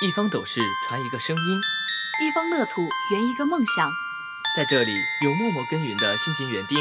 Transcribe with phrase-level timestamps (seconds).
[0.00, 1.60] 一方斗士传一个声音，
[2.22, 3.90] 一方乐土圆一个梦想。
[4.54, 4.92] 在这里，
[5.24, 6.78] 有默默耕耘的辛勤园丁，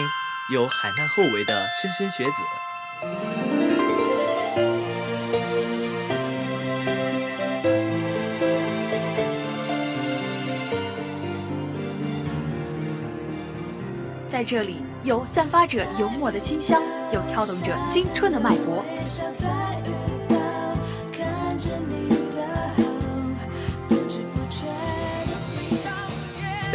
[0.54, 2.33] 有海纳后为的莘莘学子。
[14.29, 16.79] 在这里，有散发着油墨的清香，
[17.11, 18.86] 有跳动着青春的脉搏。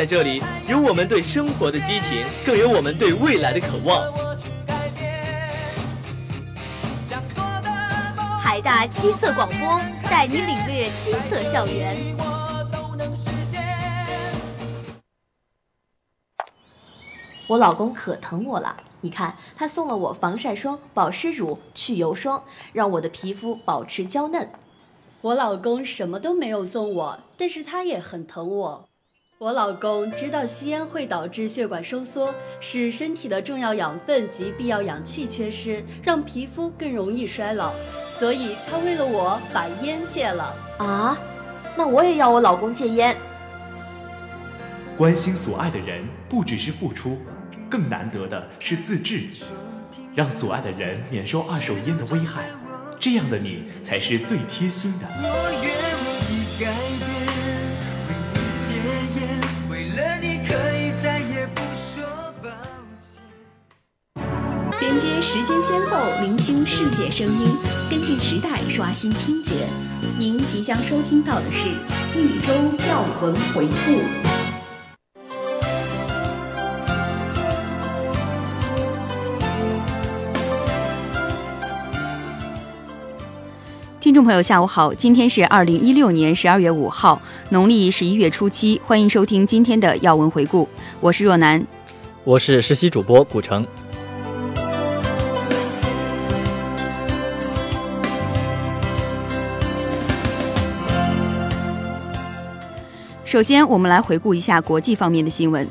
[0.03, 4.13] 在这里，有我们对生活的激情，更有我们对未来的渴望。
[8.41, 11.97] 海大七色广播带你领略七色校园。
[17.47, 24.51] 我老公可疼我了，你看他送了我防晒霜、保湿乳、去油霜，让我的皮肤保持娇嫩。
[25.21, 28.89] 我老公什么都没有送我，但是他也很疼我。
[29.43, 37.73] 我老公知道吸烟会导致血管收缩，使身体的重要养分及必要氧气缺失，让皮肤更容易衰老，
[38.21, 40.55] 所以他为了我把烟戒了。
[40.79, 41.19] 啊，
[41.77, 43.17] 那我也要我老公戒烟。
[44.97, 47.19] 关心所爱的人，不只是付出。
[47.69, 49.25] 更难得的是自制，
[50.15, 52.45] 让所爱的人免受二手烟的危害，
[53.01, 55.09] 这样的你才是最贴心的。
[55.59, 55.73] 连
[56.57, 57.12] 接
[65.23, 67.47] 时间先后，聆听世界声音，
[67.89, 69.55] 跟进时代，刷新听觉。
[70.19, 71.69] 您即将收听到的是
[72.13, 72.53] 一周
[72.89, 74.01] 要闻回顾。
[84.01, 84.93] 听众朋友，下午好！
[84.93, 88.81] 今天是二零一六年十二月五号，农历十一月初七。
[88.85, 90.69] 欢迎收听今天的要闻回顾，
[91.01, 91.65] 我是若楠，
[92.25, 93.65] 我是实习主播古城。
[103.33, 105.67] 首先，我们来回顾一下国际方面的新闻。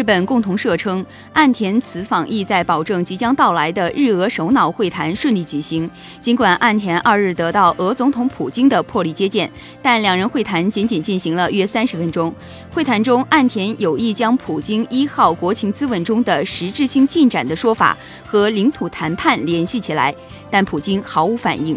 [0.00, 5.90] 日本共同社称，岸田此访意在保证即将到来的日俄首脑会谈顺利举行。
[6.22, 9.52] 尽管岸田二日得到俄总统普京的破例接见，
[9.82, 12.34] 但两人会谈仅仅进行了约三十分钟。
[12.72, 17.94] 会谈中，岸田有意将普京一号国情咨文中的实质性进展的说法
[18.26, 20.14] 和领土谈判联系起来，
[20.50, 21.76] 但普京毫无反应。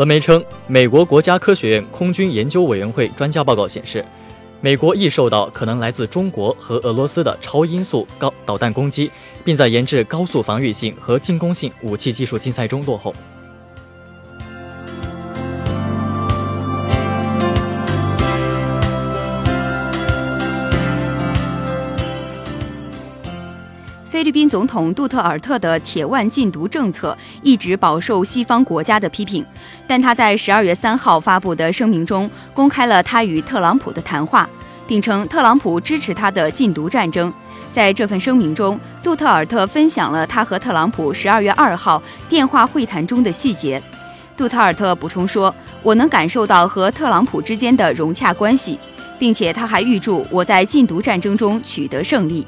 [0.00, 4.02] 俄媒称，美国国家科学院空军研究委员会专家报告显示，
[4.62, 9.10] 美国亦受到可能来自中国和俄罗斯的超音速高导弹攻击，
[9.44, 13.14] 并在研制高速防御性和进攻性武器技术竞赛中落后。
[24.50, 29.46] 总统杜特尔特的铁腕禁毒政策一直饱受西方国家的批评，
[29.86, 34.50] 但他在十二月三号发布的声明中公开了他与特朗普的谈话，
[34.88, 37.32] 并称特朗普支持他的禁毒战争。
[37.70, 43.80] 在这份声明中，杜特尔特分享了他和特朗普十二月二号电话会谈中的细节。
[44.36, 48.76] 杜特尔特补充说：“我能感受到和特朗普之间的融洽关系，
[49.16, 52.44] 并且他还预祝我在禁毒战争中取得胜利。”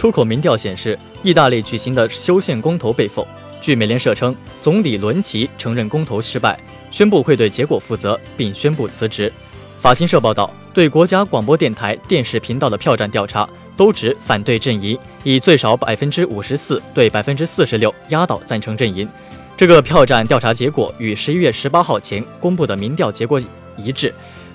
[0.00, 3.28] 出口民调显示，意大利举行的修宪公投被否。
[3.60, 6.58] 据美联社称，总理伦齐承认公投失败，
[6.90, 9.30] 宣布会对结果负责，并宣布辞职。
[9.78, 13.46] 法新社报道，对国家广播电台电视频道的票站调查
[13.76, 19.06] 都指反对阵营以最少百分之五十四对百分之四十六压倒赞成阵营。
[19.54, 23.38] 这个票站调查结果与十一月十八号前公布的民调结果
[23.76, 24.10] 一致。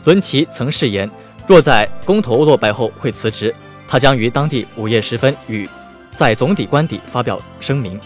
[0.05, 1.07] 伦齐曾誓言，
[1.45, 3.53] 若在公投落败后会辞职。
[3.87, 5.69] 他将于当地午夜时分与
[6.15, 7.99] 在总理官邸发表声明。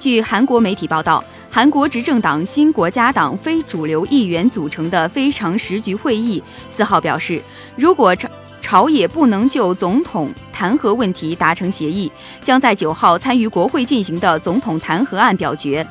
[0.00, 7.42] 据韩国媒体报道，韩国执政党新国家党非主流议员组成的非常时局会议四号表示，
[7.76, 8.28] 如果朝
[8.60, 12.10] 朝野不能就总统弹劾问题达成协议，
[12.42, 15.86] 将在九号参与国会进行的总统弹劾案表决。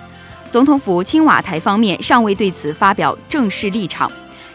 [0.50, 4.12] 总统府青瓦台方面尚未对此发表正式立场，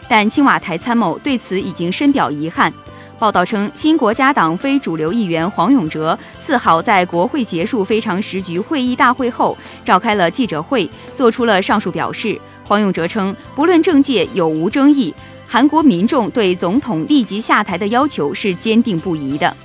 [0.07, 2.73] 但青瓦台参谋对此已经深表遗憾。
[3.19, 9.55] 报道称，新国家党非主流议员黄永哲四号在国会结束非常时局会议大会后，
[9.85, 12.37] 召开了记者会，做出了上述表示。
[12.65, 15.13] 黄永哲称，不论政界有无争议，
[15.47, 19.55] 韩国民众对总统立即下台的要求是坚定不移的。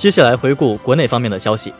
[0.00, 1.74] 接下来回顾国内方面的消息。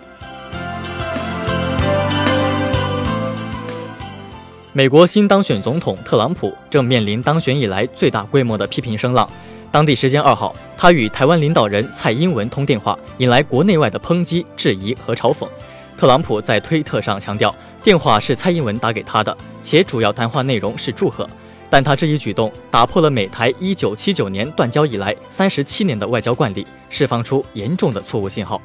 [4.75, 9.27] 美国新当选总统特朗普正面临当选以来最大规模的批评声浪。
[9.73, 15.49] 当地时间二号，他与台湾领导人蔡英文通电话，引来国内外的抨击、质疑和嘲讽。
[15.97, 21.27] 特朗普在推特上强调，电话是蔡英文打给他的，且主要谈话内容是祝贺。
[21.71, 28.61] 但他这一举动打破了美台1979年断交以来37年的外交惯例，释放出严重的错误信号。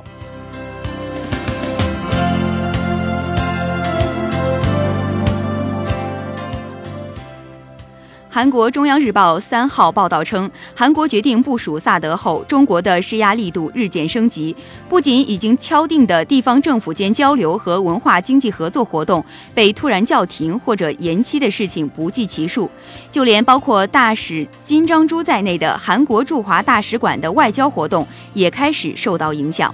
[8.36, 14.54] 韩国中央日报三号报道称，韩国决定部署萨德后，中国的施压力度日渐升级。
[14.90, 19.24] 不仅已经敲定的地方政府间交流和文化经济合作活动
[19.54, 22.70] 被突然叫停或者延期的事情不计其数，
[23.10, 29.74] 就连包括大使金章洙在内的韩国驻华大使馆的外交活动也开始受到影响。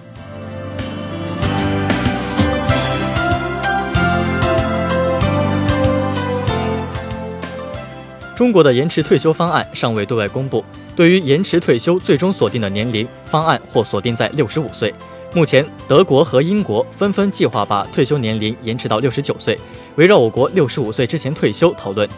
[8.41, 10.65] 中国的延迟退休方案尚未对外公布。
[10.95, 14.91] 对于延迟退休最终锁定的年龄，方案或锁定在六十五岁。
[15.35, 19.55] 目前，德国和英国纷纷计划把退休年龄延迟到六十九岁，
[19.95, 22.09] 围绕我国六十五岁之前退休讨论。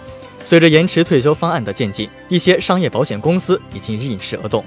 [0.46, 4.64] 随着延迟退休方案的渐进，一些商业保险公司已经应势而动。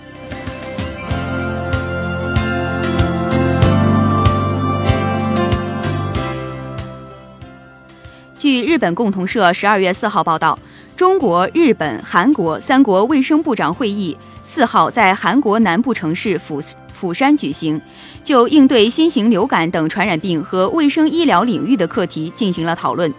[8.38, 10.58] 据日本共同社十二月四号报道。
[10.96, 16.58] 中国、日本、韩国三国卫生部长会议四号在韩国南部城市釜
[16.94, 17.78] 釜山举行，
[18.24, 23.12] 就应对新型流感等传染病和卫生医疗领域的课题进行了讨论。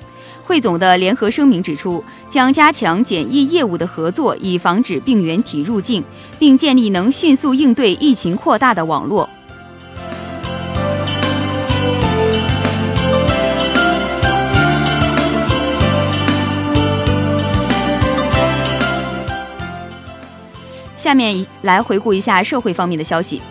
[0.43, 6.03] 汇总的联合声明指出，将加强检疫业务的合作，以防止病原体入境，
[6.39, 9.29] 并建立能迅速应对疫情扩大的网络。
[21.07, 23.41] 下面来回顾一下社会方面的消息。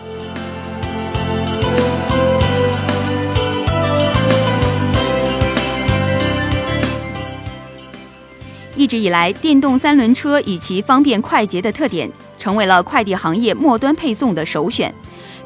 [8.75, 12.07] 一直以来，电动三轮车以其方便快捷的特点，
[12.37, 14.93] 成为了快递行业末端配送的首选。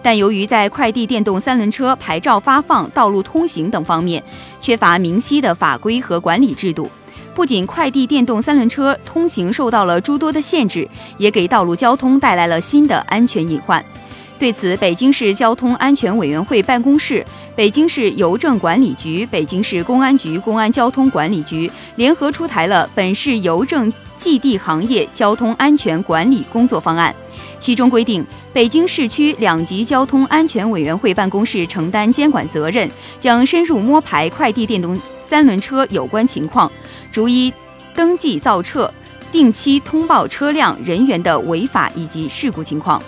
[0.04, 4.22] 但由于在快递电动三轮车牌照发放、道路通行等方面
[4.60, 6.92] 缺乏明晰的法规和管理制度。
[7.34, 10.88] 不仅快递电动三轮车通行受到了诸多的限制，
[11.18, 13.84] 也给道路交通带来了新的安全隐患。
[14.38, 17.24] 对此，北京市交通安全委员会办公室、
[17.56, 27.16] 北京市邮政管理局、北京市公安局公安交通管理局联合出台了本市邮政寄递行业交通安全管理工作方案，
[27.60, 36.70] 其中规定，北京市区两级交通安全委员会办公室承担监管责任，将深入摸排快递电动三轮车有关情况。
[37.12, 37.54] 逐一
[37.94, 38.92] 登记造册，
[39.34, 43.04] 定期通报车辆、人员的违法以及事故情况。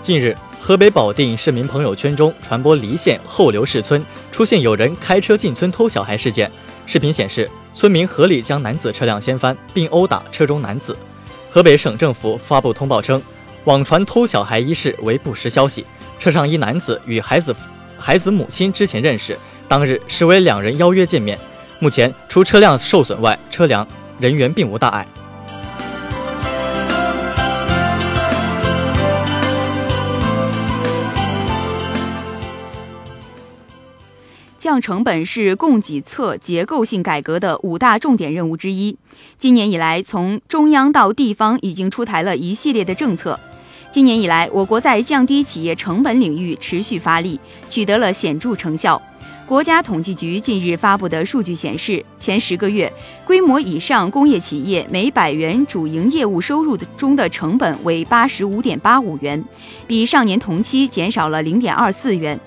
[0.00, 6.50] 近日，河北保定市民朋友圈中传播离县后流市村出现有人开车进村偷小孩事件。
[6.86, 10.96] 视频显示，村民合力将男子车辆掀翻，并殴打车中男子。
[11.50, 13.20] 河北省政府发布通报称，
[13.64, 15.84] 网传偷小孩一事为不实消息，
[16.18, 17.54] 车上一男子与孩子。
[17.98, 19.36] 孩子母亲之前认识，
[19.66, 21.38] 当日实为两人邀约见面。
[21.80, 23.86] 目前除车辆受损外，车辆
[24.18, 25.06] 人员并无大碍。
[34.58, 38.96] 降成本是供给侧结构性改革的五大重点任务之一。
[39.38, 43.38] 今年以来，从中央到地方已经出台了一系列的政策。
[43.96, 49.00] 今年以来，我国在降低企业成本领域持续发力，取得了显著成效。
[49.46, 52.92] 国家统计局近日发布的数据显示，前十个月，
[53.24, 59.42] 规模以上工业企业每百元主营业务收入的中的成本为八十五点八五元，
[59.86, 62.38] 比上年同期减少了零点二四元。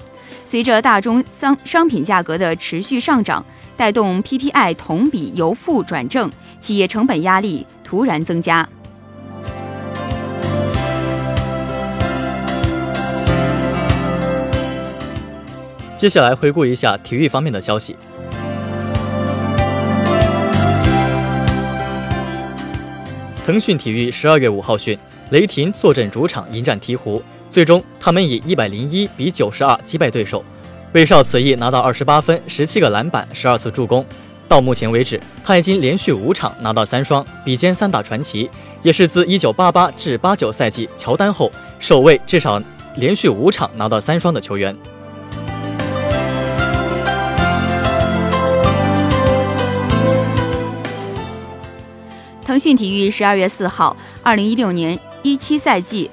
[0.45, 3.43] 随着大宗商商品价格的持续上涨，
[3.75, 8.69] 带动 PPI 同比由负转正，企业成本压力突然增加。
[15.99, 17.93] 接下来回顾一下体育方面的消息。
[23.45, 24.97] 腾讯体育十二月五号讯，
[25.31, 30.41] 雷霆坐镇主场迎战鹈鹕，最终他们以一百零一比九十二击败对手。
[30.93, 34.05] 威少此役拿到二十八分、十七个篮板、十二次助攻。
[34.47, 38.49] 到目前为止，他已经连续五场拿到三双，比肩三大传奇，
[38.83, 42.61] 也是自一九八八至八九赛季乔丹后首位至少
[42.95, 44.73] 连续五场拿到三双的球员。
[52.49, 56.09] 腾讯体育十二月四号，二零一六年一七赛季。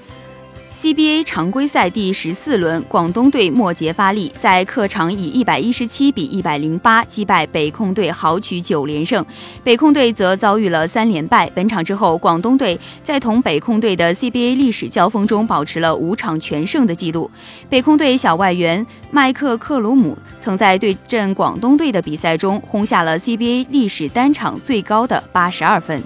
[0.71, 9.25] CBA 常规赛第十四轮，广东队末节发力，在客场以一百一十七比一百零八击败北控队，豪取九连胜。
[9.65, 11.51] 北控队则遭遇了三连败。
[11.55, 17.31] 本场之后，广东队在同北控队的 CBA 历史交锋中保持了五场全胜的记录。
[17.71, 26.03] 北控队小外援麦克克鲁姆曾在对阵广东队的比赛中轰下了 CBA 历史单场最高的八十二分。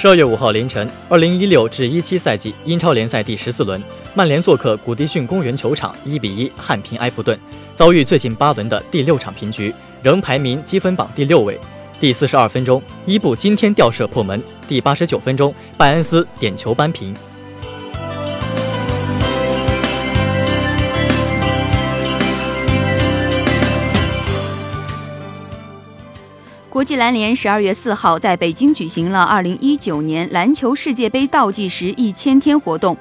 [0.00, 3.82] 十二月五号凌晨，二零一六至一七赛季英超联赛第十四轮，
[4.14, 7.38] 曼联做客古迪逊公园球场一比一憾平埃弗顿，
[7.74, 11.60] 遭遇最近八轮的第六场平局，仍排名积分榜第六位。
[12.00, 17.14] 第四十二分钟，伊布今天吊射破门；第八十九分钟，拜恩斯点球扳平。
[26.70, 32.96] 国际篮联十二月四号在北京举行了二零一九年篮球世界杯倒计时一千天活动。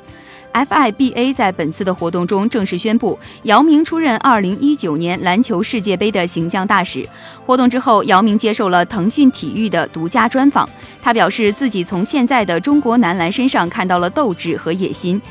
[0.51, 7.07] FIBA 在本次的活动中正式宣布，姚明出任二零一九年篮球世界杯的形象大使。
[7.45, 10.67] 活动之后，姚明接受了腾讯体育的独家专访，
[11.03, 15.21] 他表示自己从现在的中国男篮身上看到了斗志和野心，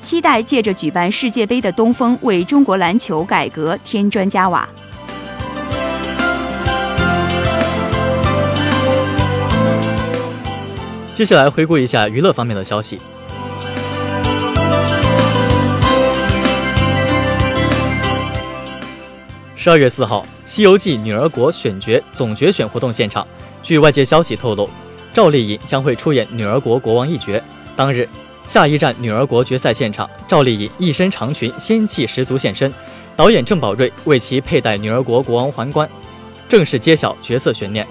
[0.00, 4.66] 期待借着举办世界杯的东风，为中国篮球改革添砖加瓦。
[11.14, 12.98] 接下来回顾一下娱乐方面的消息。
[19.54, 23.24] 十二月四号，《西游记女儿国》选角总决选活动现场，
[23.62, 24.68] 据外界消息透露，
[25.12, 27.40] 赵丽颖将会出演女儿国国王一角。
[27.76, 28.08] 当日，
[28.48, 32.74] 下一站女儿国决赛现场，赵丽颖一身长裙，仙气十足现身，
[33.14, 35.88] 导演郑宝瑞为其佩戴女儿国国王皇冠，
[36.48, 37.86] 正式揭晓角色悬念。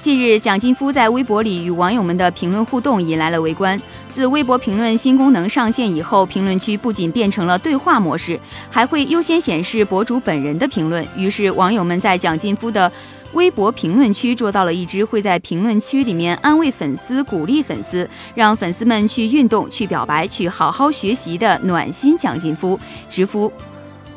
[0.00, 3.78] 近日，蒋劲夫在微博里与网友们的评论互动引来了围观。
[4.08, 8.38] 自微博评论新功能上线以后，评论区不仅变成了对话模式，
[8.70, 11.04] 还会优先显示博主本人的评论。
[11.16, 12.90] 于是，网友们在蒋劲夫的
[13.32, 22.78] 微博评论区捉到了一只会在评论区里面安慰粉丝、鼓励粉丝，让粉丝们去运动、去表白、去好好学习的暖心蒋劲夫，
[23.10, 23.52] 直呼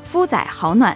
[0.03, 0.95] 夫仔好暖。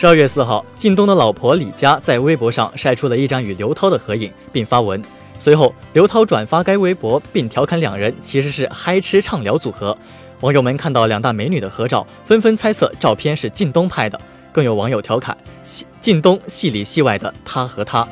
[0.00, 5.02] 十二月四号，靳东的老婆李佳在微博上晒出了一张与刘涛的合影，并发文。
[5.40, 9.98] 随后，刘涛转发该微博，并调侃两人其实是嗨吃畅聊组合。
[10.38, 14.16] 网友们看到两大美女的合照，纷纷猜测照片是靳东拍的。
[14.52, 15.36] 更有网友调侃：
[16.00, 18.06] 靳东戏里戏外的他和她。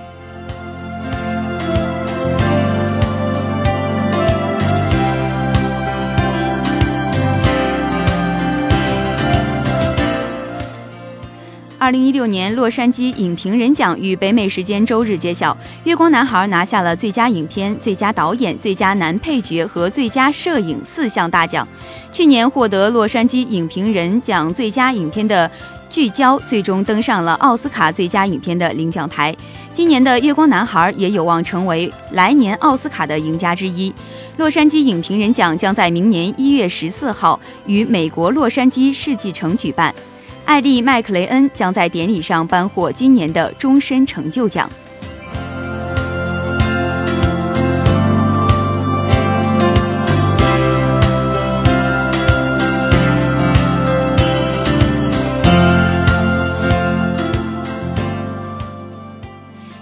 [11.87, 21.65] 二零一六年洛杉矶影评人奖于北美时间周日揭晓，《月光男孩》拿下了最佳影片、最佳导演、最佳男配角和最佳摄影四项大奖。
[22.11, 25.49] 去年获得洛杉矶影评人奖最佳影片的
[25.89, 29.33] 《聚焦》最终登上了奥斯卡最佳影片的领奖台。
[29.73, 33.95] 今年的《月光男孩》也有望成为来年奥斯卡的赢家之一。
[34.39, 39.95] 洛杉矶影评人奖将在明年一月十四号于美国洛杉矶世纪城举办。
[40.47, 44.71] 艾丽·麦克雷恩将在典礼上颁获今年的终身成就奖。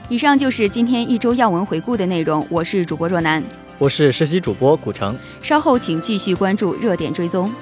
[0.09, 2.45] 以上就是今天一周要闻回顾的内容。
[2.49, 3.45] 我是主播若楠，
[3.79, 5.15] 我是实习主播古城。
[5.43, 7.53] 稍后请继续关注热点追踪。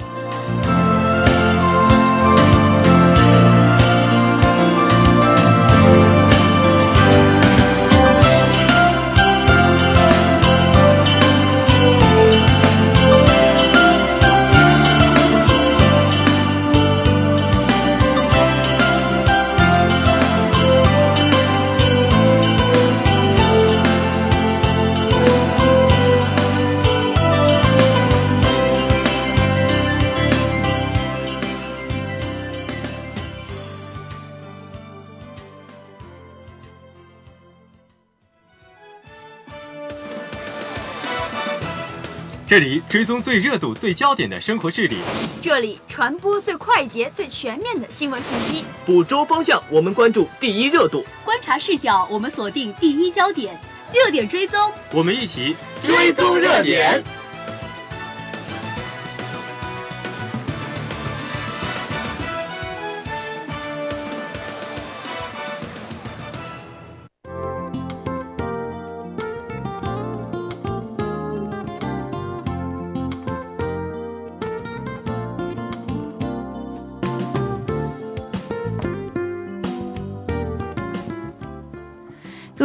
[42.53, 44.99] 这里追踪最热度、最焦点的生活治理，
[45.41, 48.63] 这里传播最快捷、最全面的新闻讯息。
[48.85, 53.59] 捕捉方向，我们关注第一热度；观察视角，我们锁定第一焦点。
[53.91, 57.03] 热点追踪，我们一起追踪热点。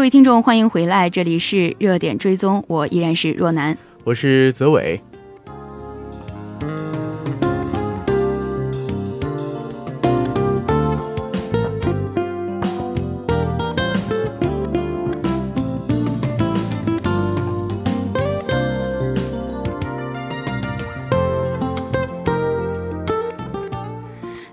[0.08, 5.02] 位听众，欢迎回来，这里是热点追踪，我依然是若楠，我是泽伟。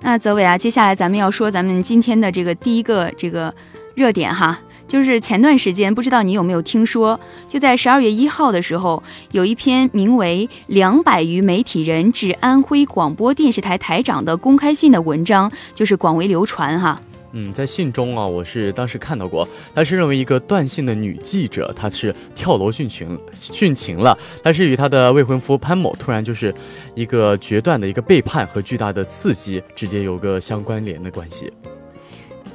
[0.01, 3.55] 那泽伟啊，接下来咱们要说咱们今天的这个第一个这个
[3.95, 4.59] 热点哈。
[4.87, 17.01] 就是前段时间，不知道你有没有听说，就在十二月一号的时候，有一篇名为《两百余媒体人致安徽广播电视台台长的公开信》的文章，就是广为流传哈。
[17.37, 26.55] 嗯，在信中啊，我是当时看到过，他是认为一个断信的女记者，她是跳楼殉情殉情了，她是与她的未婚夫潘某突然就是
[26.95, 31.53] 一个决断的一个背叛和巨大的刺激，直接有个相关联的关系。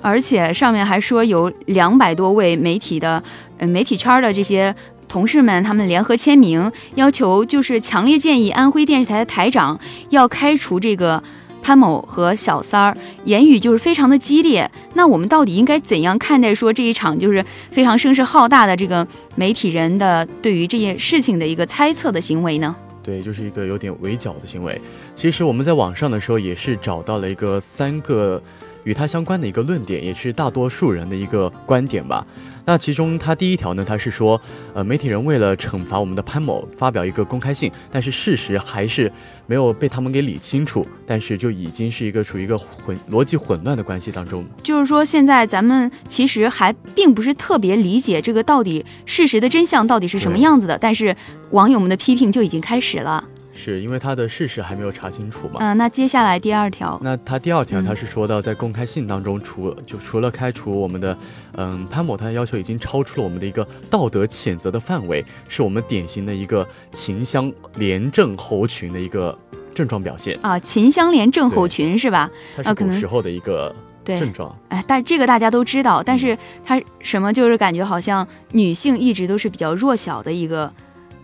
[0.02, 3.22] 而且上面还说有两百多位媒体的，
[3.58, 4.74] 呃，媒体圈的这些
[5.08, 11.22] 同事们，他们联合签名，要求就是强烈建议安徽电视台的台长要开除这个
[11.62, 14.70] 潘某和小三儿，言语就是非常的激烈。
[14.94, 22.76] 那我们到底应该怎样看待说这一场就是非常声势浩大的这个媒体人的对于这件事情的一个猜测的行为呢？
[23.04, 24.80] 对，就是一个有点围剿的行为。
[25.16, 28.42] 其实我们在网上的时候也是找到了一个三个。
[28.90, 32.26] 与他相关的一个论点，也是大多数人的一个观点吧。
[32.66, 34.40] 那其中他第一条呢，他是说，
[34.74, 39.12] 呃，媒体人为了惩罚我们的潘某，发表一个公开信，但是事实还是
[39.46, 44.44] 没有被他们给理清楚，但是就已经是一个处于一个混逻辑混乱的关系当中。
[44.64, 51.16] 就是说，现在咱们其实还并不是特别理解这个到底事实的真相到底是什么样子的，但是
[51.52, 53.24] 网友们的批评就已经开始了。
[53.60, 55.60] 是因为他的事实还没有查清楚嘛？
[55.60, 61.18] 嗯，那接下来第二条，那他第二条他是说到，在公开信当中，除就除了开除我们的，
[61.58, 69.38] 嗯，潘某，他的要求已经超出了我们的一个道德谴责的范围，是我们典型的一个秦香廉政猴群的一个
[69.76, 72.32] 症状表现啊，秦香廉症候群是吧？
[72.56, 74.56] 它是古时候的一个症状。
[74.70, 80.72] 哎，但这个大家都知道，但是他什么就是感觉好像女性一直都是比较弱小的一个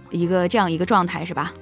[0.10, 1.54] 一个这样一个状态是吧？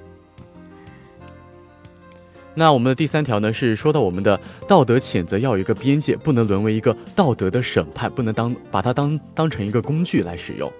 [2.56, 4.38] 那我们的第三条呢，是说到我们的
[4.68, 10.70] 道德谴责要有一个边界，不能沦为一个道德的审判，不能当把它当当成一个工具来使用。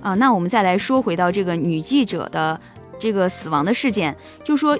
[0.00, 2.60] 啊，那我们再来说回到这个女记者的
[2.98, 4.78] 这个死亡的事件，就说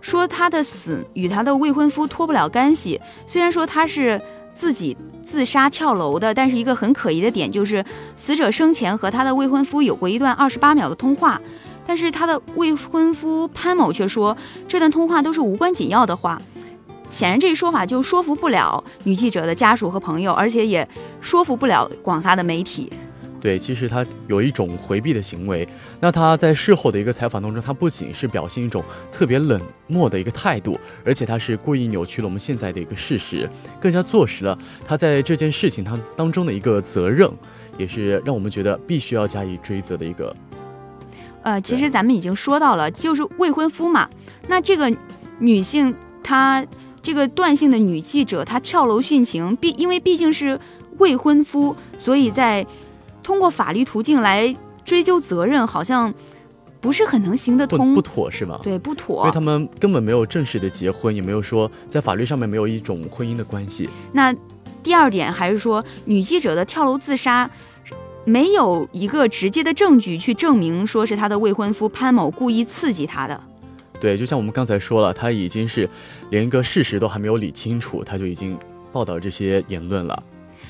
[0.00, 3.00] 说她的死与她的未婚夫脱不了干系。
[3.26, 4.20] 虽然说她是
[4.52, 7.84] 自己自杀跳楼的，但是一个很可疑的点就是，
[8.16, 11.40] 死者生前和她的未婚夫有过一段二十八秒的通话。
[11.88, 14.36] 但是他的未婚夫潘某却说，
[14.68, 16.38] 这段通话都是无关紧要的话，
[17.08, 20.86] 显然这一说法就说服不了女记者的家属和朋友，而且也
[21.22, 22.92] 说服不了广大的媒体。
[23.40, 25.66] 对，其实他有一种回避的行为。
[25.98, 33.48] 那他在事后的一个采访当中，他不仅是表现一种特别冷漠的一个态度，而且他是故意扭曲了我们现在的一个事实，
[33.80, 37.30] 更加坐实了他在这件事情他当中的一个责任，
[37.78, 40.36] 也是让我们觉得必须要加以追责的一个。
[41.48, 44.06] 呃，其实咱们已经说到了，就是未婚夫嘛。
[44.48, 44.94] 那这个
[45.38, 46.62] 女性，她
[47.00, 50.60] 这个断性的女记者，她跳楼殉情，毕因为毕竟是
[50.98, 52.66] 未婚夫，所以在
[53.22, 56.12] 通过法律途径来追究责任，好像
[56.82, 58.60] 不是很能行得通，不妥是吧？
[58.62, 63.88] 对，不妥，因为他们根本没有正式的结婚，也没有说在法律上面没有一种婚姻的关系。
[64.12, 64.34] 那
[64.82, 67.50] 第二点还是说，女记者的跳楼自杀。
[68.28, 73.40] 没有一个直接的证据去证明说是他的未婚夫潘某故意刺激他的。
[73.98, 75.88] 对，就像我们刚才说了，他已经是
[76.30, 78.56] 连一个事实都还没有理清楚，他就已经
[78.92, 80.22] 报道这些言论了。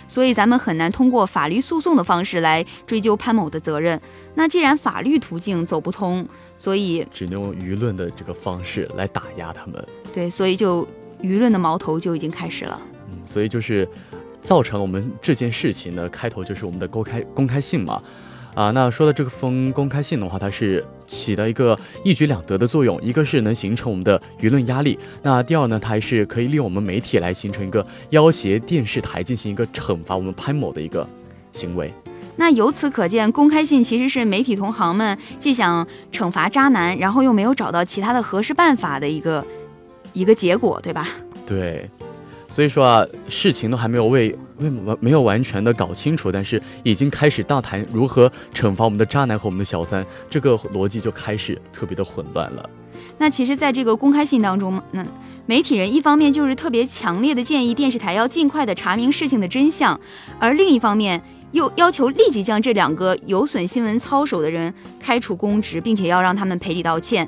[0.06, 4.00] 所以咱们很难通过法律诉讼的方式来追究潘某的责任。
[4.34, 6.26] 那既然法律途径走不通，
[6.58, 9.84] 所以只能用舆论的这个方式来打压他们。
[10.14, 10.86] 对，所以就
[11.20, 12.80] 舆论的矛头就已经开始了。
[13.10, 13.86] 嗯，所以就是。
[14.40, 18.02] 造成我们这件事情的开头就是我们的公开公开信嘛，
[18.54, 31.08] 啊，那说到这封公开信的话，它是起到一个一举两得的作用，一个是能形成我们的舆论压力，那第二呢，它还是可以利用我们媒体来形成一个要挟电视台进行一个惩罚我们潘某的一个
[31.52, 31.92] 行为。
[32.36, 39.44] 那由此可见，公开信其实是媒体同行们既想惩罚渣男，然后又没有找到其他的合适办法的一个
[40.12, 41.08] 一个结果，对吧？
[41.44, 41.90] 对，
[42.58, 52.68] 所以说啊，事情都还没有为为完没有完全的搞清楚，但是已经开始大谈如何惩罚我们的渣男和我们的小三，这个逻辑就开始特别的混乱了。
[53.16, 55.06] 那其实，在这个公开信当中，那
[55.46, 60.00] 媒体人一方面就是特别强烈的建议电视台要尽快的查明事情的真相，
[60.40, 61.22] 而另一方面。
[61.52, 67.26] 又要求立即将这两个有损新闻操守的人开除公职，并且要让他们赔礼道歉。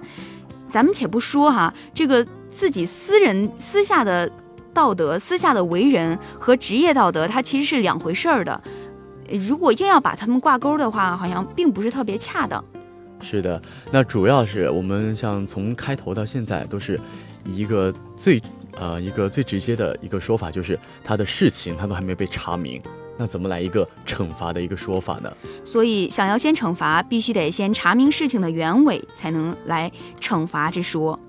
[0.69, 4.31] 咱们且不说哈，这个自己私人私下的
[4.73, 8.61] 道德、私下的为人和职业道德，它其实是两回事儿的。
[9.49, 12.65] 如果硬要把他们挂钩的话，好像并不是特别恰当。
[13.21, 13.61] 是的，
[13.93, 16.99] 那主要是我们像从开头到现在，都是
[17.45, 18.41] 一个最
[18.79, 22.83] 呃一个最直接的一个说法，就是他的事情他都还没被查明。
[23.19, 25.31] 那怎么来一个惩罚的一个说法呢？
[25.63, 31.21] 所以，想要先惩罚，必须得先查明事情的原委，才能来惩罚之说。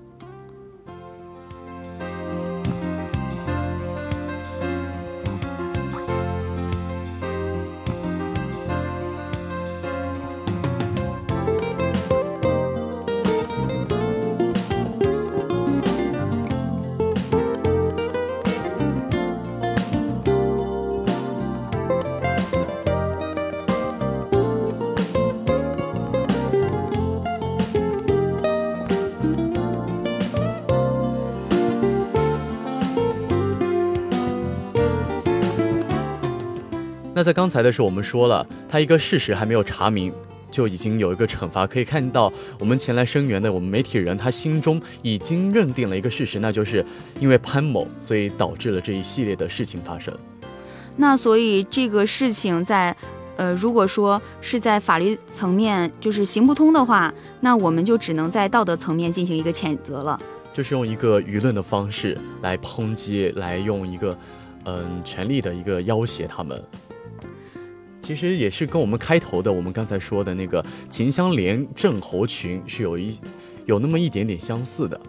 [37.22, 40.12] 那在刚才的时候，我们说了，他一个事实还没有查明，
[40.50, 41.64] 就已经有一个惩罚。
[41.64, 46.84] 可以看到，我们前来声援的我们媒体人，他心中已经认定了一个事实，那就是
[47.20, 50.12] 因为潘某，所以导致了这一系列的事情发生。
[50.96, 52.96] 那所以这个事情在，
[53.36, 60.20] 呃，如果说是在法律层面就是行不通的话，那我们就只能在道德层面进行一个谴责了，
[60.52, 64.18] 就是用一个舆论的方式来抨击，来用一个，
[64.64, 66.60] 嗯，权力的一个要挟他们。
[68.02, 73.16] 其实也是跟我们开头的，我们刚才说的那个秦香莲郑侯群是有一
[73.64, 75.00] 有那么一点点相似的，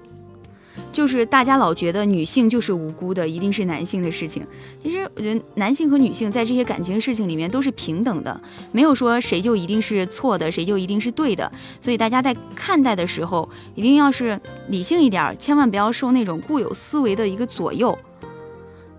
[0.91, 4.45] 就是大家老觉得女性就是无辜的，一定是男性的事情。
[4.84, 8.39] 其实我觉得男性和女性在这些感情事情里面都是平等的，
[8.71, 11.51] 没有说谁就一定是错的，谁就一定是对的。
[11.82, 17.97] 所以大家在看待的时候，一定要是理性一点，千万不要受那种固有思维的一个左右。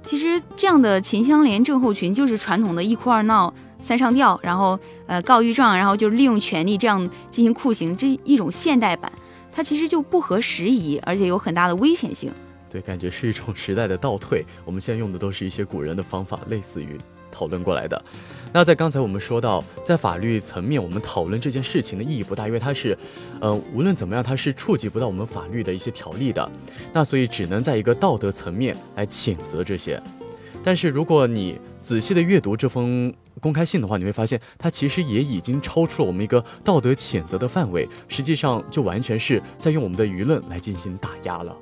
[0.03, 3.55] 其实这样的秦香莲郑后群就是传统的一哭二闹。
[3.85, 9.13] 三上吊，然后呃告御状，然后就利用权力这样进行酷刑，这一种现代版，
[9.53, 12.33] 它其实就不合时宜，而且有很大的危险性。
[12.71, 14.45] 对，感觉是一种时代的倒退。
[14.65, 16.99] 我们现在用的都是一些古人的方法，类似于
[17.31, 18.03] 讨论过来的。
[18.53, 22.97] 那在刚才我们说到，在法律层面，我们讨论这件事情的意义不大，因为它是，
[23.41, 26.49] 呃，无论怎么样，它是触及不到我们法律的一些条例的。
[26.93, 30.01] 那所以只能在一个道德层面来谴责这些。
[30.65, 41.55] 但是如果你仔细的阅读这封公开信的话，你会发现它其实也已经超出了我们一个道德谴责的范围，实际上就完全是在用我们的舆论来进行打压了。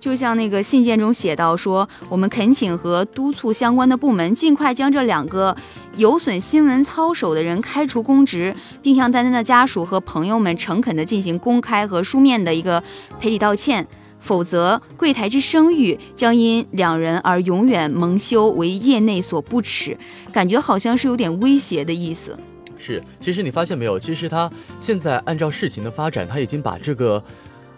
[0.00, 5.54] 就像那个信件中写到说，我们恳请和督促相关的部门尽快将这两个
[5.96, 12.82] 有损新闻操守的人开除公职，并向丹丹的家属和朋友们诚恳地进行公开和书面的一个
[13.20, 13.86] 赔礼道歉。
[14.26, 19.96] 否则，柜台之声誉将因两人而永远蒙羞，为业内所不耻。
[20.32, 22.36] 感觉好像是有点威胁的意思。
[22.76, 23.96] 是，其实你发现没有？
[23.96, 27.22] 其实他现在按照事情的发展，他已经把这个，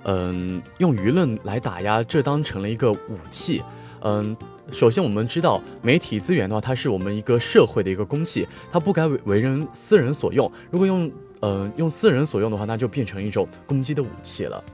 [0.05, 3.63] 嗯，用舆论来打压，这当成了一个武器。
[4.01, 4.35] 嗯，
[4.73, 10.51] 首先我们知道，媒体资源的话，它是我们一个社会的一个公器，它不该为为人私人所用。
[10.71, 14.65] 如果用，嗯，用私人所用的话，那就变成一种攻击的武器了。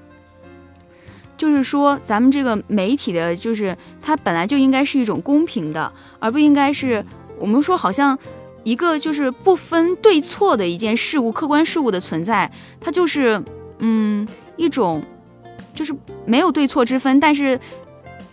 [1.45, 7.05] 就是说，咱们这个媒体的，就是它本来就应该是一种公平的，而不应该是
[7.39, 8.19] 我们说好像
[8.63, 13.39] 一个就是不分对错的一件事物，客观事物的存在，它就是
[13.81, 14.27] 嗯
[14.57, 15.05] 一种
[15.75, 17.61] 就是没有对错之分，但是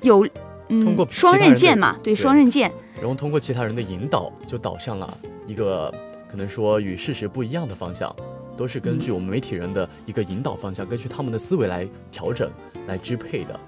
[0.01, 0.25] 有
[0.69, 2.71] 嗯双刃剑嘛，对双刃剑，
[3.01, 5.93] 然后通过其他人的引导，就导向了一个
[6.31, 8.15] 可能说与事实不一样的方向，
[8.61, 12.47] 都是根据我们媒体人的一个引导方向，根据他们的思维来调整。
[12.87, 13.59] 来支配的，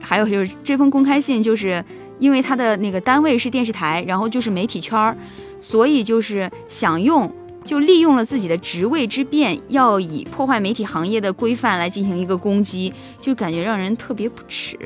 [0.00, 1.82] 还有就是这封公开信，就是
[2.18, 5.16] 因为他的那个单位是电视台，然后就是媒体圈儿，
[5.60, 7.32] 所以就是想用
[7.64, 14.76] 就利用了自己的职位之便，要以破坏媒体行业的规范来进行一个攻击，就感觉让人特别不耻。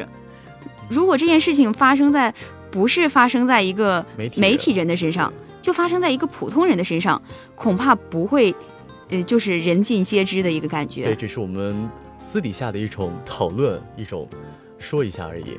[0.90, 2.33] 如果这件事情发生在
[2.70, 4.05] 不是发生在一个
[4.37, 7.20] 媒体人的身上，就发生在一个普通人的身上，
[7.55, 8.55] 恐怕不会，
[9.09, 11.05] 呃，就是人尽皆知的一个感觉。
[11.05, 11.88] 对，这是我们
[12.19, 14.29] 私底下的一种讨论，一种
[14.79, 15.59] 说一下而已。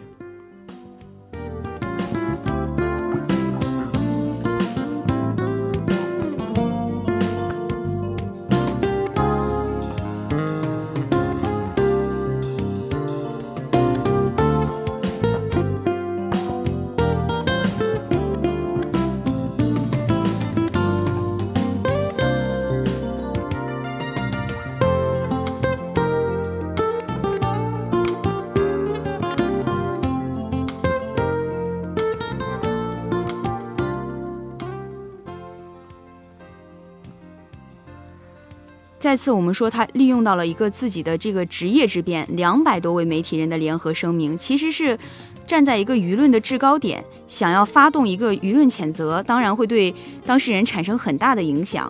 [39.08, 45.00] 再次，我们说他利用到了一个自己的这个职业之便，两百多位媒体人的联合声明，其实是
[45.46, 51.90] 站在一个舆论的制高点，想要发动一个舆论谴责，当然会对当事人产生很大的影响。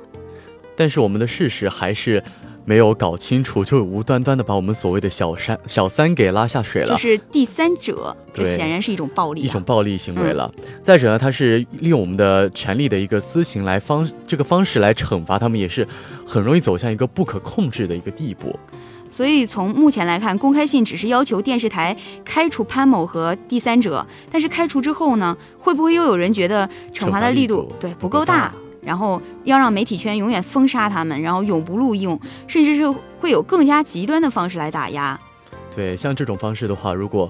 [0.75, 2.23] 但是我们的事实还是。
[2.67, 10.53] 没有搞清楚，就无端端的把我们所谓的小三小三给拉下水了，就是第三者，这显然是一种暴力，一种暴力行为了。
[10.81, 15.87] 再者呢，他是利用我们的权力的一个私刑来方这个方式来惩罚他们，也是
[16.25, 18.59] 很容易走向一个不可控制的一个地步。
[19.09, 28.53] 所以从目前来看，公开信只是要求电视台开除潘某和第三者，但是开除之后呢，会不会又有人觉得惩罚的力度对不够大？
[28.87, 35.19] 然后要让媒体圈永远封杀他们，然后永不录用，甚至是会有更加极端的方式来打压。
[35.75, 37.29] 对，像这种方式的话，如果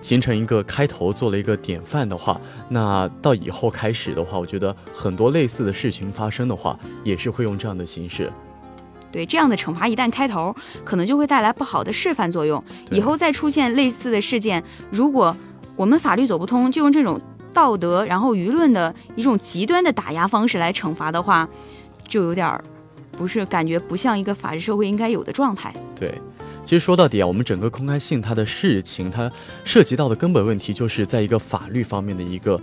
[0.00, 2.40] 形成一个开头，做了一个典范的话，
[2.70, 8.32] 那到以后开始的话，我觉得很多类似的事情发生的话，也是会用这样的形式。
[9.12, 12.64] 对，这样的惩罚一旦开头，可能就会带来不好的示范作用。
[12.90, 15.36] 以后再出现类似的事件，如果
[15.76, 17.20] 我们法律走不通，就用这种。
[17.54, 21.48] 道德，然后舆论的一种极端的打压方式来惩罚的话，
[22.06, 22.62] 就有点儿
[23.12, 25.72] 不是感觉不像一个法治社会应该有的状态。
[25.94, 26.20] 对，
[26.64, 29.30] 其实说到底啊，我们整个公开信它的事情，它
[29.64, 32.60] 涉及到的根本问题就是在一个法律方面的一个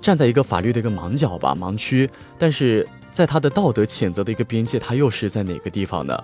[0.00, 2.08] 站在一个法律的一个盲角吧，盲区。
[2.38, 6.16] 但是在它的道德谴责的一个边界，它又是在哪个地方呢？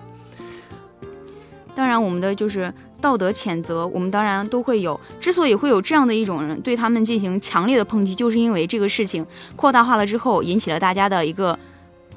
[1.75, 4.99] 当然，我们的就是道德谴责，我们当然都会有。
[5.19, 11.57] 之所以会有这样的一种人对他们进行强烈的抨击，就是因为这个事情扩大化了之后，引起了大家的一个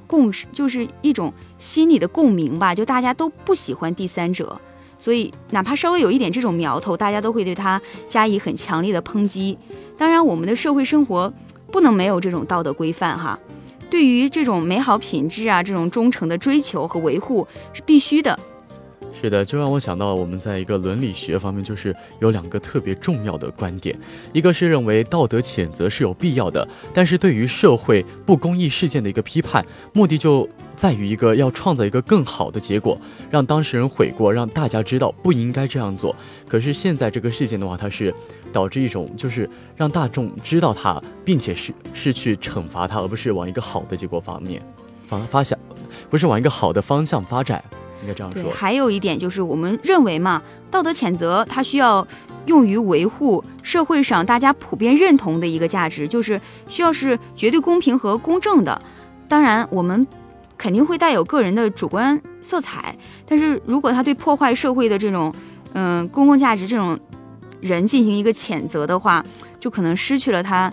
[0.06, 2.74] 共识，就是一种心理的共鸣吧。
[2.74, 4.60] 就大家都不喜欢第三者，
[4.98, 9.56] 所以哪怕稍微有一点这种苗头，大家都会对他加以很强烈的抨击。
[9.96, 11.32] 当然，我们的社会生活
[11.70, 13.38] 不能没有这种道德规范哈。
[13.88, 18.38] 对于这种美好品质啊，这种忠诚的追求和维护是必须的。
[19.22, 23.96] 是的，就让我想到我们在一个伦理学方面，就是有两个特别重要的观点，
[24.32, 36.16] 一个是认为道德谴责是有必要的，但是对于社会不公义事件的一个批判，目的就在于一个要创造一个更好的结果，让当事人悔过，让大家知道不应该这样做。
[36.48, 38.12] 可是现在这个事件的话，它是
[38.52, 44.60] 导致一种就是让大众知道它，并且是是去惩罚它，而不是往一个好的结果方面
[45.06, 45.56] 发发想，
[46.10, 47.62] 不是往一个好的方向发展。
[48.02, 48.50] 应该这样说。
[48.52, 52.06] 还有一点就是，我们认为嘛，道德谴责它需要
[52.46, 58.80] 用于维护社会上大家普遍认同的一个价值，就是需要是绝对公平和公正的。
[59.28, 60.06] 当然，我们
[60.58, 65.32] 肯定会带有个人的主观色彩，但是如果他对破坏社会的这种
[65.72, 66.98] 嗯公共价值这种
[67.60, 69.24] 人进行一个谴责的话，
[69.58, 70.72] 就可能失去了他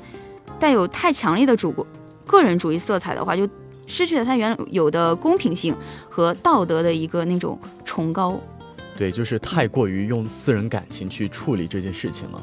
[0.59, 1.85] 带有太强烈的主
[2.25, 3.47] 个人主义色彩的话，就。
[3.89, 5.75] 失去了它原有的公平性
[6.07, 8.39] 和道德的一个那种崇高，
[8.97, 12.41] 对，就是太过于用私人感情去处理这件事情了。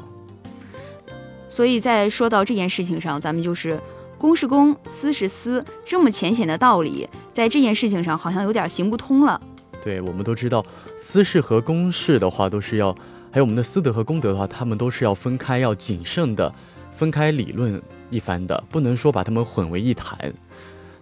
[1.49, 3.79] 所以在说到这件事情上，咱们就是
[4.17, 9.41] 公是公，私是私，这么浅显的道理，在这件事情上好像有点行不通了。
[9.83, 10.63] 对，我们都知道，
[10.97, 12.93] 私事和公事的话，都是要，
[13.31, 16.53] 还有我们的私德和公德的话，他们都是要分开，要谨慎的
[16.93, 20.33] 分开理论一番的，不能说把他们混为一谈。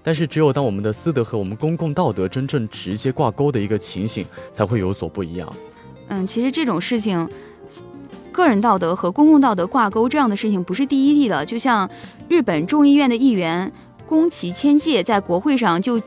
[0.06, 5.52] 但是，只有当我们的私德和我们公共道德真正直接挂钩的一个情形，才会有所不一样。
[6.10, 7.28] 嗯，其实这种事情，
[8.32, 11.44] 个人道德和公共道德挂钩这样的事情不是第一例了。
[11.44, 11.90] 就像
[12.30, 13.72] 日本众议院的议员
[14.06, 16.00] 宫崎千介在国会上就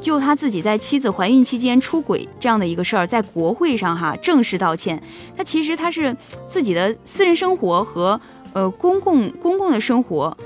[0.00, 5.02] 就他自己在妻子怀孕期间出轨这样的一个事儿，在国会上哈正式道歉。
[5.36, 8.20] 他其实他是自己的私人生活和
[8.52, 10.36] 呃公共公共的生活，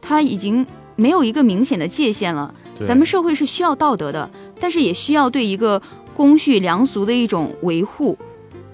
[0.00, 0.66] 他已经。
[0.96, 2.52] 没有一个明显的界限了，
[2.86, 4.28] 咱们社会是需要道德的，
[4.58, 5.80] 但是也需要对一个
[6.14, 8.16] 公序良俗的一种维护。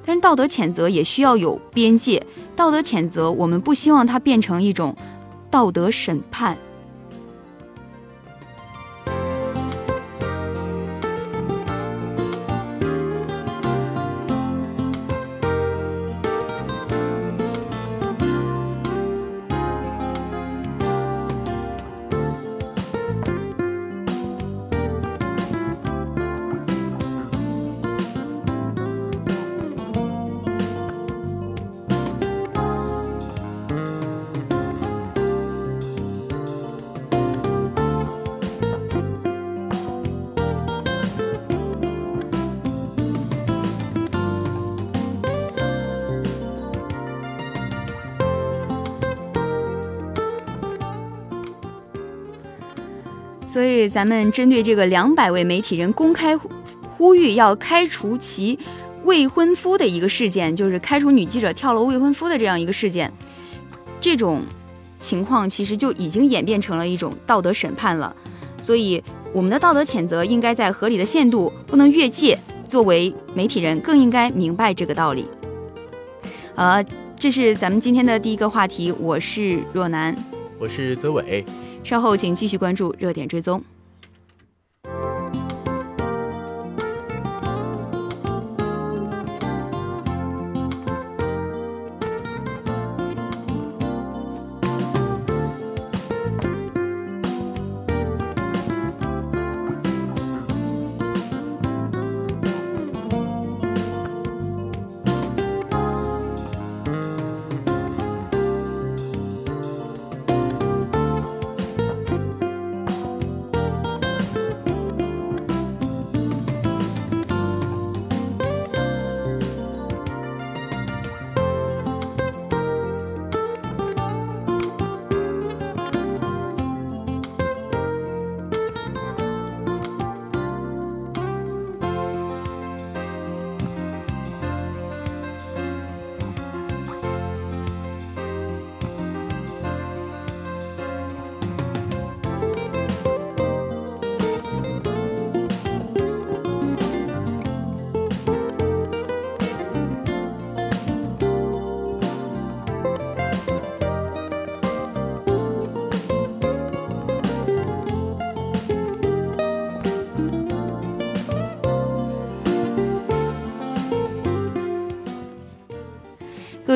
[0.04, 2.24] 但是道德谴责也需要有边界，
[2.56, 4.96] 道德谴责我们不希望它变成一种
[5.50, 6.56] 道德审判。
[53.82, 58.56] 所以，咱们针对这个两百位媒体人公开呼吁要开除其
[59.02, 63.12] 未婚夫的一个事件，就是开除女记者跳楼未婚夫的这样一个事件，
[63.98, 64.42] 这种
[65.00, 68.14] 情况其实就已经演变成了一种道德审判了。
[68.62, 72.38] 所以，我们的道德谴责应该在合理的限度，不能越界。
[72.68, 75.26] 作为媒体人，更应该明白这个道理。
[76.54, 76.84] 呃，
[77.16, 78.92] 这是咱们今天的第一个话题。
[78.92, 80.14] 我是若楠，
[80.60, 81.44] 我是泽伟。
[81.82, 83.60] 稍后请继续关注热点追踪。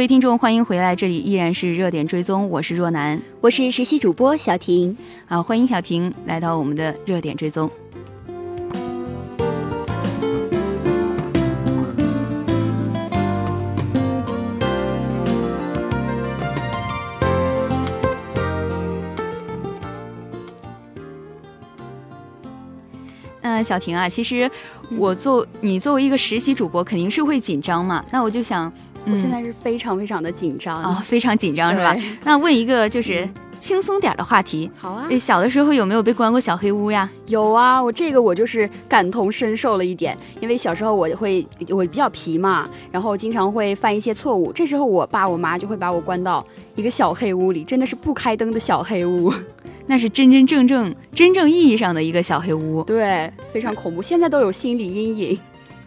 [0.06, 7.68] 位听众，欢迎回来，这里依然是热点追踪，我是若楠，我是实习主播小婷，啊，欢迎小婷来到我们的热点追踪。
[23.42, 24.48] 那，小婷啊，其实
[24.96, 28.72] 我做你作为一个实习主播，肯定是会紧张嘛，那我就想。
[29.06, 31.96] 我现在是非常非常的紧张啊，非常紧张是吧？
[32.24, 33.28] 那问一个就是
[33.60, 34.70] 轻松点的话题。
[34.76, 35.08] 好啊。
[35.18, 37.08] 小的时候有没有被关过小黑屋呀？
[37.28, 46.44] 有啊，我这个我就是感同身受了一点，因为小时候我会我比较皮嘛，然后经常会犯一些错误，这时候我爸我妈就会把我关到
[46.74, 49.32] 一个小黑屋里，真的是不开灯的小黑屋，
[49.86, 52.82] 那是真真正正真正意义上的一个小黑屋。
[52.82, 55.38] 对，非常恐怖，现在都有心理阴影。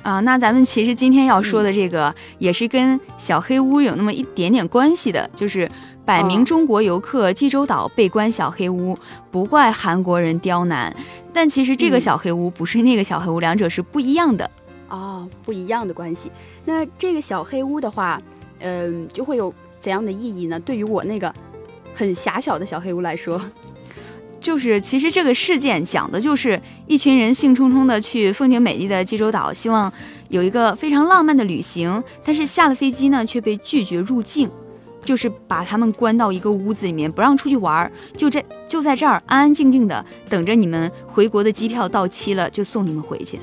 [0.01, 5.69] 啊，那咱们其实今天要说的这个也是跟小黑屋有那么一点点关系的，就是
[6.05, 8.97] 百名中国游客济州岛被关小黑屋，
[9.29, 10.95] 不怪韩国人刁难。
[11.33, 14.49] 但其实这个小黑屋不是那个小黑屋，两者是不一样的。
[14.87, 16.31] 哦，不一样的关系。
[16.65, 18.19] 那这个小黑屋的话，
[18.59, 20.59] 嗯，就会有怎样的意义呢？
[20.61, 21.31] 对于我那个
[21.93, 23.39] 很狭小的小黑屋来说。
[24.41, 29.91] 就是，其实这个事件讲的就是一群人兴冲冲的去风景美丽的济州岛，希望
[30.29, 32.01] 有一个非常浪漫的旅行。
[32.23, 34.49] 但是下了飞机呢，却被拒绝入境，
[35.03, 43.39] 就是把他们关到一个屋子里面，不让出去玩儿，就这就在这儿安安静静的等着你们回国的机票到期了，就送你们回去。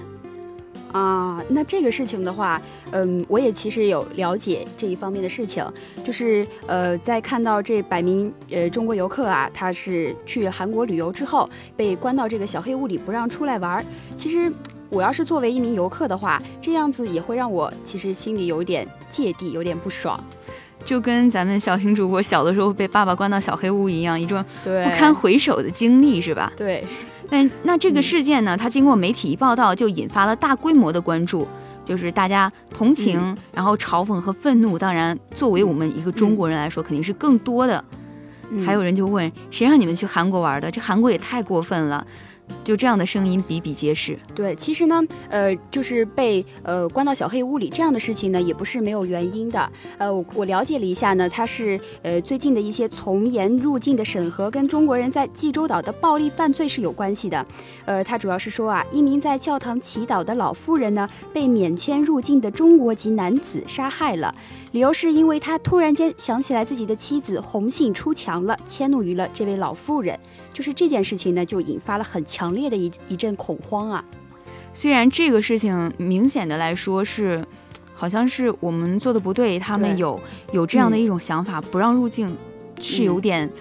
[0.93, 2.61] 啊，那这个事情的话，
[2.93, 5.65] 嗯，我也其实有了解这一方面的事情，
[6.05, 13.85] 就是呃，在看到这百名呃中国游客啊，他是去韩国旅游之后被关到这个小黑屋里不让出来玩儿。
[14.17, 14.51] 其实
[14.89, 20.19] 我要是作为一名游客的话，这样子也会让我其实心里有点芥蒂，有点不爽。
[20.85, 26.53] 就跟咱们小婷主播小的时候被爸爸关到小黑屋一样，一段对不堪回首的经历，是吧？
[26.57, 26.85] 对。
[27.29, 31.47] 但那这个事件呢，它经过媒体一报道，就引发了大规模的关注，
[31.85, 34.79] 就是大家同情，嗯然后嘲讽和愤怒。
[34.79, 37.85] 当然，作为我们一个中国人来说，肯定是更多的。
[38.51, 40.71] 嗯还有人就问，谁让你们去韩国玩的？
[40.71, 42.07] 这韩国也太过分了。
[42.65, 44.19] 就这样的声音比比皆是。
[44.35, 49.71] 对，其实呢，呃，就是被呃关到小黑屋里这样的事情呢，也不是没有原因的。
[49.99, 57.47] 呃，我我了解了一下呢，它是呃最近的一些从严入境的审核跟中国人在济州岛的暴力犯罪是有关系的。
[57.85, 64.35] 呃，它主要是说啊，一名在教堂祈祷的老妇人呢，被免签入境的中国籍男子杀害了，
[64.73, 70.19] 理由是因为他突然间想起来自己的妻子红杏出墙了，迁怒于了这位老妇人。
[70.57, 74.03] 就是这件事情呢，就引发了很强烈的一一阵恐慌啊。
[74.73, 77.47] 虽然这个事情明显的来说是，
[77.95, 80.19] 好像是我们做的不对，他们有
[80.53, 82.35] 有这样的一种想法，不让入境
[82.81, 83.53] 是有点，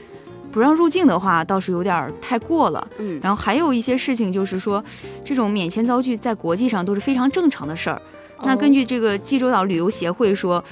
[0.53, 2.87] 不让入境的话倒是有点太过了。
[2.97, 4.81] 嗯，然后还有一些事情就是说，
[5.25, 8.01] 这种免签遭拒在国际上都是非常正常的事儿。
[8.41, 10.63] 那根据这个济州岛旅游协会说，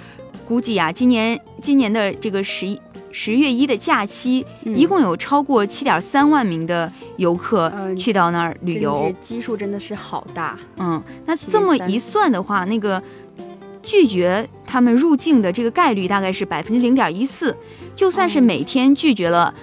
[0.47, 2.79] 估计啊，今年今年的这个十一。
[3.13, 10.57] 十月一的假期，嗯一共有超过七点三万名的游客嗯去到那儿旅游，这基数真的是好大。
[10.77, 13.01] 嗯，那这么一算的话，那个
[13.83, 17.55] 拒绝他们入境的这个概率大概是百分之零点一四。
[17.95, 19.53] 就算是每天拒绝了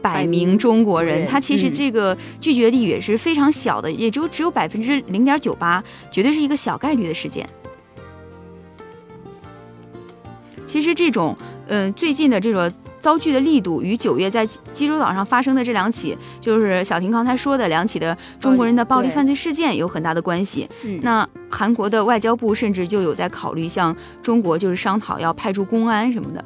[0.00, 7.46] 百名中国人，他其实这个拒绝率也是非常小的，也就只有百分之零点九八，绝对是一个小概率的事件。
[10.66, 11.36] 其实这种，
[11.68, 20.68] 嗯、呃，最近的这个遭拒的力度与九月在济州岛上发生的这两起，就是小婷刚才说的两起的中国人的暴力犯罪事件有很大的关系。
[20.84, 26.44] 嗯，那韩国的外交部甚至就有在考虑向中国就是商讨要派驻公安什么的。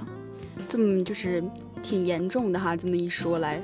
[0.68, 1.42] 这么就是
[1.82, 3.62] 挺严重的哈，这么一说来。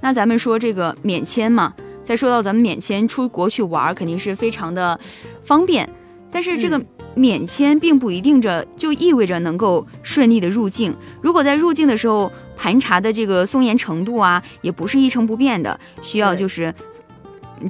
[0.00, 4.98] 那咱们说这个免签嘛，再说到咱们免签出国去玩，肯定是非常的
[5.42, 5.88] 方便，
[6.30, 6.86] 但是这个、嗯。
[7.14, 10.94] 免签并不一定着就意味着能够顺利的入境。
[11.20, 16.74] 如果在入境的时候盘查的这个松严程度啊，也不是一成不变的，需要就是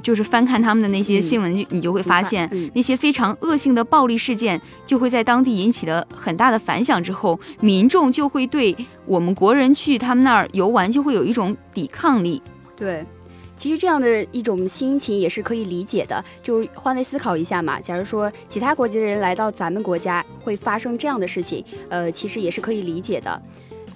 [0.01, 7.01] 就是翻看他们的那些新闻，嗯、你就会发现、嗯、那些非常恶性的暴力事件就会在当地引起了很大的反响。
[7.03, 8.75] 之后，民众就会对
[9.05, 12.41] 我们国人去他们那儿游玩就会有一种抵抗力。
[12.75, 13.05] 对。
[13.57, 17.79] 其实这样的一种心情也是可以理解的，就换位思考一下嘛。
[17.79, 23.41] 假如说其他国家的人来到咱们国家会发生这样的事情，呃，其实也是可以理解的。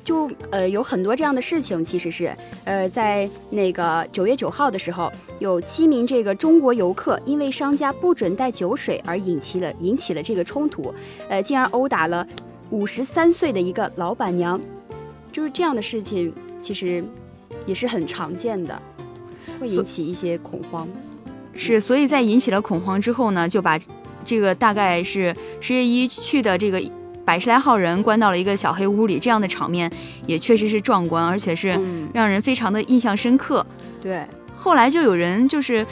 [0.02, 10.92] 就呃有很多这样的事情，其实是呃在那个九月九号的时候，有七名这个中国游客因为商家不准带酒水而引起了引起了这个冲突，
[11.28, 12.26] 呃，进而殴打了
[12.72, 14.60] 五十三岁的一个老板娘。
[15.32, 17.04] 就是这样的事情，其实
[17.68, 18.82] 也是很常见的。
[19.60, 20.88] 会引起一些恐慌，
[21.54, 23.80] 是，所以在引起了恐慌之后呢，就把
[24.24, 26.82] 这个大概是十月一去的这个
[27.26, 29.92] 百十来号人关到了一个小黑屋里，这样的场面
[30.26, 31.80] 也确实是壮观，而且是
[32.14, 33.66] 让人非常的印象深刻。
[33.70, 34.26] 嗯、对，
[34.56, 35.86] 后来就有人就是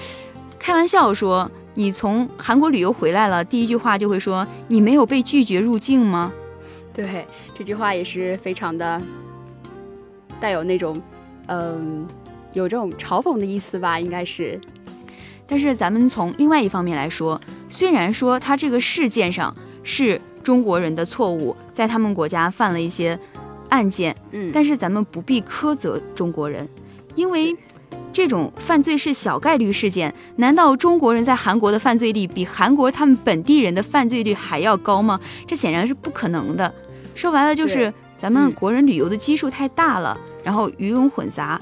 [0.57, 6.31] 开玩笑说，你从韩国旅游回来了，第一句话就会说你没有被拒绝入境吗？
[6.93, 7.25] 对，
[7.57, 9.01] 这句话也是非常的
[10.39, 11.01] 带有那种
[11.47, 12.07] 嗯。
[12.57, 14.59] 有这种嘲讽的意思吧，应该是。
[15.45, 17.39] 但是咱们从另外一方面来说，
[17.69, 23.17] 虽然说他这个事件上是中国人的错误，在他们国家犯了一些
[23.69, 26.67] 案件，嗯，但是咱们不必苛责中国人，
[27.15, 27.55] 因为
[28.11, 30.13] 这种犯罪是小概率事件。
[30.35, 35.19] 难道中国人在韩国的犯罪率比韩国他们本地人的犯罪率还要高吗？
[35.45, 36.73] 这显然是不可能的。
[37.15, 41.57] 说白了就是咱们国人旅游的基数太大了，嗯、然后鱼龙混杂。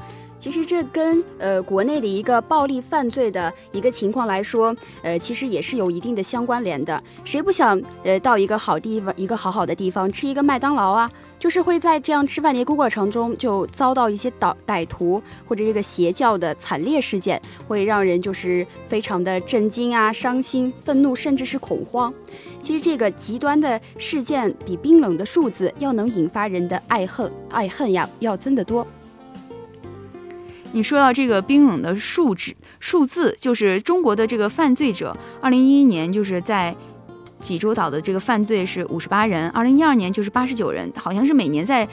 [0.45, 7.01] 其实这跟呃国内的一个暴力犯罪的一个情况来说，呃，其实也是有一定的相关联的。
[7.23, 11.11] 谁不想呃到一个好地方，一个好好的地方吃一个麦当劳啊？
[11.39, 22.13] 就是会在这样吃饭的一个过程中，就遭到一些歹歹徒或者这个邪教的惨烈事件，会让人就是非常的震惊啊、伤心、愤怒，甚至是恐慌。
[22.61, 28.85] 其实这个极端的事件比冰冷的数字要能引发人的爱恨爱恨呀要增得多。
[30.75, 36.75] 你说到这个冰冷的数值数字，就是中国的这个犯罪者，二零一一年就是在
[37.39, 41.87] 济州岛的这个犯罪是五十八人，二零一二年就是八十九人，好像是每年在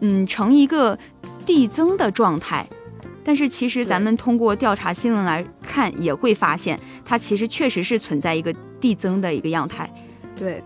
[0.00, 0.98] 嗯呈一个
[1.46, 2.68] 递增的状态。
[3.24, 9.90] 但是其实咱们通过调查新闻来看，也会发现它其实确实是存在一个递增的一个样态。
[10.38, 10.62] 对。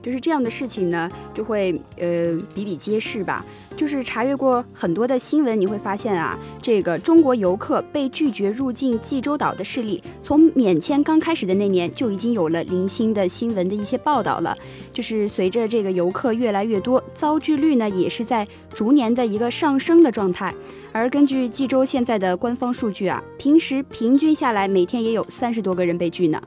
[0.00, 3.44] 就是这样的事情呢，就会呃比比皆是吧。
[3.78, 14.58] 就是查阅过很多的新闻，你会发现啊，这个中国游客被拒绝入境济州岛的事例，从免签刚开始的那年就已经有了零星的新闻的一些报道了。
[14.92, 20.52] 就是随着这个游客越来越多，遭拒率呢也是在逐年的一个上升的状态。
[20.90, 26.42] 而根据济州现在的官方数据啊，平时平均下来每天也有三十多个人被拒呢。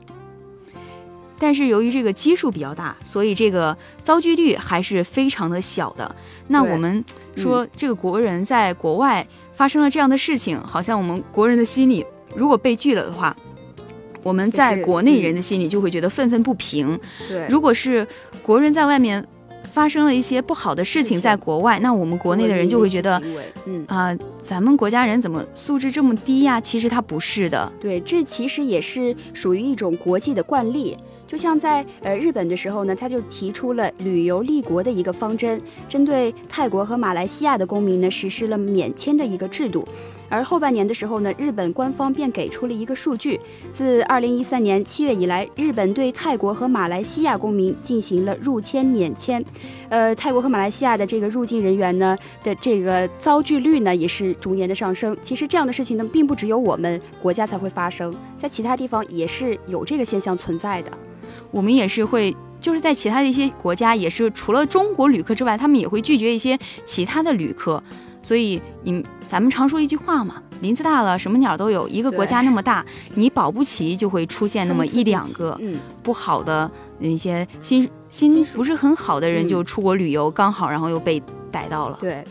[1.42, 6.14] 但是由于这个基数比较大，所以这个遭拒率还是非常的小的。
[6.46, 7.04] 那我们
[7.36, 13.36] 说，这个国人在国外发生了这样的事情，好像我们国人的心里，如果被拒了的话，
[14.22, 16.96] 我们在国内人的心里就会觉得愤愤不平。
[17.28, 18.06] 对，如果是
[18.44, 19.26] 国人在外面
[19.64, 23.20] 发生了一些不好的事情，在国外，那我们国内的人就会觉得，
[23.66, 26.60] 嗯啊，咱们国家人怎么素质这么低呀？
[26.60, 27.72] 其实他不是的。
[27.80, 30.96] 对，这其实也是属于一种国际的惯例。
[31.32, 35.58] 就像在呃日本的时候呢，他就提出了旅游立国的一个方针，
[35.88, 39.82] 针对泰国和马来西亚的公民呢实施了免签的一个制度。
[40.28, 43.40] 而后半年的时候呢，日本官方便给出了一个数据：
[43.72, 49.42] 自二零一三年七月以来，日本对泰国和马来西亚公民进行了入签免签。
[49.88, 52.14] 呃，泰国和马来西亚的这个入境人员呢
[52.44, 55.16] 的这个遭拒率呢也是逐年的上升。
[55.22, 60.90] 其实这样的事情呢，并不只有我们国家才会发生，在其他地方也是有这个现象存在的。
[61.52, 67.80] 我们也是会，就是在其他的一些国家，也是除了中国旅客之外，他们也会拒绝一些其他的旅客。
[68.24, 71.88] 所以，你咱们常说一句话嘛，林子大了，什么鸟都有。
[71.88, 72.84] 一个国家那么大，
[73.16, 75.60] 你保不齐就会出现那么一两个
[76.04, 81.98] 不好的那些心心不是很好的人，就出国旅游，刚好然后又被逮到了。
[82.00, 82.24] 对。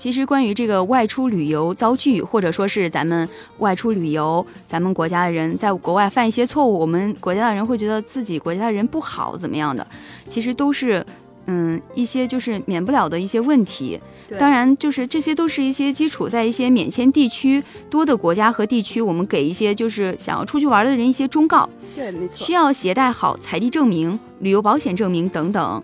[0.00, 3.28] 其实，关于这个外出旅游遭拒，或者说是咱们
[3.58, 9.86] 外出旅游，咱们国家的人在国外犯一些错误，我们国家的人会觉得自己国家的人不好，怎么样的？
[10.26, 11.04] 其实都是，
[11.44, 14.00] 嗯，一些就是免不了的一些问题。
[14.38, 21.68] 当然，就是这些都是一些基础，在一些免签地区多的国家和地区，我们给一些就是想要出去玩的人一些忠告。
[21.94, 22.38] 对，没错。
[22.38, 25.82] 需要携带好财力证明、旅游保险证明等等。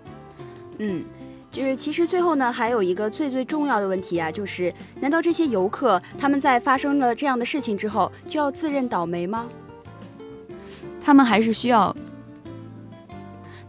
[0.78, 1.04] 嗯。
[1.50, 4.70] 就是其实最后呢，还有一个最最重要的问题啊，就是
[5.00, 9.46] 难道这些游客他们在发生了这样的事情之后就要自认倒霉吗？
[11.02, 11.96] 他们还是需要，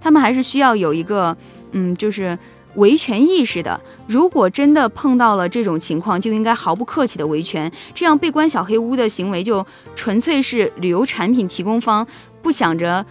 [0.01, 1.37] 他们还是需要有一个
[1.71, 2.37] 嗯，就是
[2.75, 3.79] 维权意识的。
[4.05, 7.71] 如果真的碰到了这种情况，就应该毫不客气的维权。
[7.93, 9.65] 这样被关小黑屋的行为就
[9.95, 12.05] 纯粹是旅游产品提供方
[12.41, 13.05] 不想着。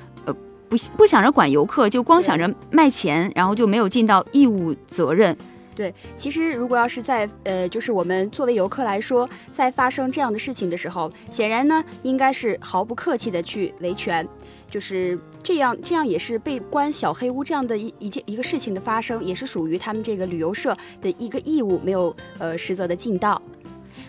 [0.69, 5.37] 不不想着管游客，就光想着卖钱，然后就没有尽到义务责任。
[5.75, 14.27] 对，其实如果要是在呃，就是我们作为游客来说，在发生这样的事情的时候，显然呢，应该是毫不客气的去维权。
[14.71, 23.41] 就是这样，这样也是被关小黑屋这样的一一件一个事情的发生，也是属于他们这个旅游社的一个义务，没有呃实则的尽到。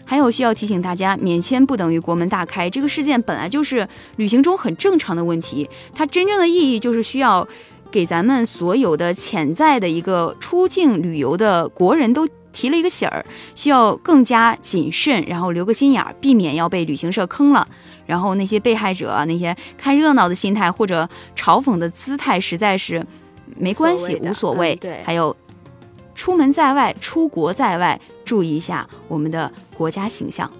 [0.08, 2.70] 还有需要提醒大家，免签不等于国门大开。
[2.70, 7.46] 这个事件本来就是旅行中很正常的问题，它真正的意义就是需要
[7.92, 17.68] 给咱们所有的潜在的一个出境旅游的国人都提了一个醒儿，需要更加谨慎，然后留个心眼儿，避免要被旅行社坑了。
[18.06, 23.06] 然后那些被害者那些看热闹的心态或者嘲讽的姿态，实在是
[23.58, 24.74] 没关系，无所谓。
[24.78, 25.36] 对，还有
[26.16, 28.00] 出门在外、出国在外。
[28.28, 30.52] 注意一下我们的国家形象。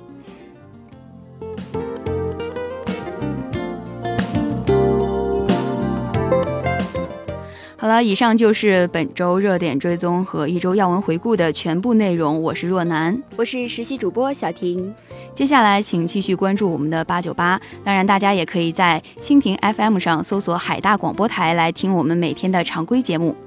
[7.80, 12.42] 好了，以上就是本周热点追踪和一周要闻回顾的全部内容。
[12.42, 14.94] 我是若楠，我是实习主播小婷。
[15.36, 17.62] 接下来，请继续关注我们的八九八。
[17.86, 23.38] 当然，大家也可以在蜻蜓 FM 上搜索海大广播台来听我们每天的常规节目。